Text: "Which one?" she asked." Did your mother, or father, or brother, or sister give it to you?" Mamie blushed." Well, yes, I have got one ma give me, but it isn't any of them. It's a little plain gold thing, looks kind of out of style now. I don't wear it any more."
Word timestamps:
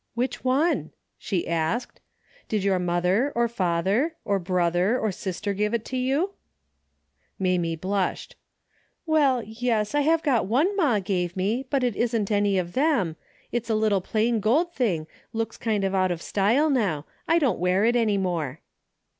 "Which 0.15 0.43
one?" 0.43 0.93
she 1.29 1.47
asked." 1.47 2.01
Did 2.49 2.63
your 2.63 2.79
mother, 2.79 3.31
or 3.35 3.47
father, 3.47 4.15
or 4.25 4.39
brother, 4.39 4.97
or 4.99 5.11
sister 5.11 5.53
give 5.53 5.75
it 5.75 5.85
to 5.85 5.95
you?" 5.95 6.31
Mamie 7.37 7.75
blushed." 7.75 8.35
Well, 9.05 9.43
yes, 9.43 9.93
I 9.93 10.01
have 10.01 10.23
got 10.23 10.47
one 10.47 10.75
ma 10.75 10.97
give 11.01 11.37
me, 11.37 11.67
but 11.69 11.83
it 11.83 11.95
isn't 11.95 12.31
any 12.31 12.57
of 12.57 12.73
them. 12.73 13.15
It's 13.51 13.69
a 13.69 13.75
little 13.75 14.01
plain 14.01 14.39
gold 14.39 14.73
thing, 14.73 15.05
looks 15.33 15.55
kind 15.57 15.83
of 15.83 15.93
out 15.93 16.09
of 16.09 16.19
style 16.19 16.71
now. 16.71 17.05
I 17.27 17.37
don't 17.37 17.59
wear 17.59 17.85
it 17.85 17.95
any 17.95 18.17
more." 18.17 18.59